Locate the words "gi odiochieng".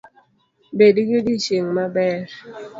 1.07-1.69